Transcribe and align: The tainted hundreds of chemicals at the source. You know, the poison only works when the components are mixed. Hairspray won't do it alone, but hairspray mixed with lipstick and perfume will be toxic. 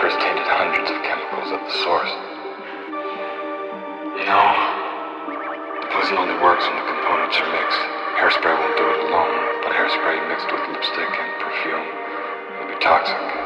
The 0.00 0.08
tainted 0.08 0.48
hundreds 0.48 0.90
of 0.90 0.96
chemicals 1.04 1.52
at 1.52 1.60
the 1.60 1.74
source. 1.84 2.08
You 4.16 4.24
know, 4.24 4.48
the 5.76 5.88
poison 5.92 6.16
only 6.16 6.40
works 6.40 6.64
when 6.64 6.76
the 6.80 6.88
components 6.88 7.36
are 7.36 7.52
mixed. 7.52 7.84
Hairspray 8.16 8.56
won't 8.58 8.76
do 8.80 8.86
it 8.90 9.00
alone, 9.06 9.60
but 9.62 9.76
hairspray 9.76 10.16
mixed 10.26 10.50
with 10.50 10.64
lipstick 10.72 11.12
and 11.20 11.30
perfume 11.44 11.86
will 12.58 12.68
be 12.72 12.80
toxic. 12.80 13.39